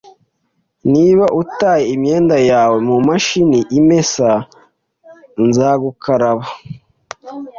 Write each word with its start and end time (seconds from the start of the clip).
Niba 0.93 1.25
utaye 1.41 1.83
imyenda 1.95 2.37
yawe 2.49 2.77
mumashini 2.87 3.59
imesa, 3.77 4.29
nzagukaraba 5.47 6.45